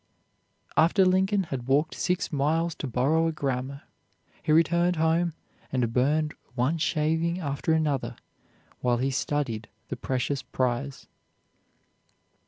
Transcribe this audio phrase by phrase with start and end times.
[0.75, 3.83] After Lincoln had walked six miles to borrow a grammar,
[4.41, 5.33] he returned home
[5.71, 8.15] and burned one shaving after another
[8.79, 11.05] while he studied the precious prize.